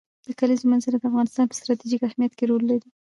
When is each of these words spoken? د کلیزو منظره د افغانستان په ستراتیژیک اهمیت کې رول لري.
د 0.27 0.29
کلیزو 0.39 0.69
منظره 0.71 0.97
د 0.99 1.03
افغانستان 1.09 1.45
په 1.47 1.55
ستراتیژیک 1.59 2.01
اهمیت 2.03 2.33
کې 2.35 2.45
رول 2.49 2.63
لري. 2.71 2.89